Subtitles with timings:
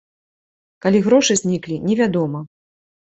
[0.85, 2.39] Калі грошы зніклі, невядома.